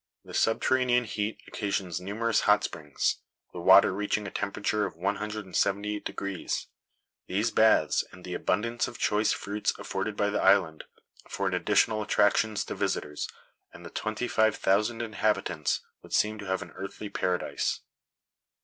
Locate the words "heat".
1.03-1.41